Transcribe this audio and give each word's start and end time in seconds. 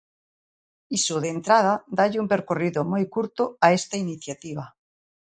Iso, 0.97 1.15
de 1.23 1.29
entrada, 1.37 1.73
dálle 1.97 2.21
un 2.23 2.27
percorrido 2.33 2.79
moi 2.91 3.03
curto 3.15 3.43
a 3.65 3.67
esta 3.79 3.95
iniciativa. 4.05 4.65